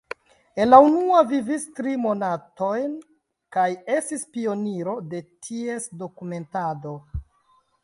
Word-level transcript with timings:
En 0.63 0.67
la 0.69 0.77
unua 0.85 1.19
vivis 1.31 1.67
tri 1.79 1.93
monatojn 2.05 2.97
kaj 3.57 3.67
estis 3.99 4.25
pioniro 4.39 4.97
de 5.13 5.23
ties 5.49 5.89
dokumentado. 6.03 6.99